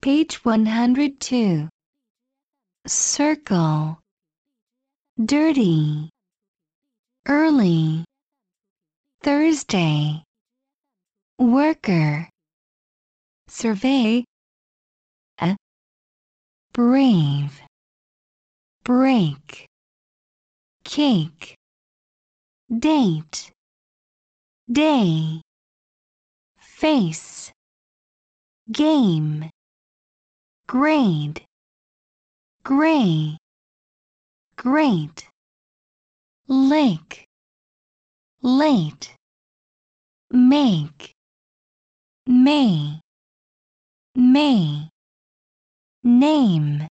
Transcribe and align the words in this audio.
Page 0.00 0.44
102. 0.44 1.68
Circle. 2.86 3.98
Dirty. 5.22 6.08
Early. 7.26 8.04
Thursday. 9.24 10.22
Worker. 11.36 12.30
Survey. 13.48 14.24
A. 15.40 15.56
Brave. 16.72 17.60
Break. 18.84 19.66
Cake. 20.84 21.56
Date. 22.70 23.50
Day. 24.70 25.42
Face. 26.60 27.50
Game. 28.70 29.50
Grade. 30.68 31.40
Gray. 32.62 33.38
Great. 34.56 35.26
Lake. 36.46 37.24
Late. 38.42 39.14
Make. 40.30 41.14
May. 42.26 43.00
May. 44.14 44.90
Name. 46.04 46.86